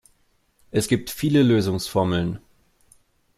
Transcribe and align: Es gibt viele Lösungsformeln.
Es 0.71 0.87
gibt 0.87 1.11
viele 1.11 1.43
Lösungsformeln. 1.43 2.39